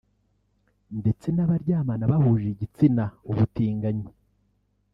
ndetse 0.99 1.27
n’abaryamana 1.31 2.11
bahuje 2.11 2.47
igitsina 2.51 3.03
(ubutinganyi) 3.29 4.07